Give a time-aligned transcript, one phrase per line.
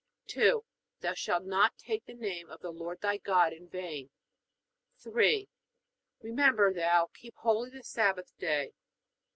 [0.25, 0.65] 2.
[1.01, 4.09] Thou shalt not take the name of the Lord thy God in vain.
[4.97, 5.47] 3.
[6.23, 8.73] Remember thou keep holy the Sabbath day.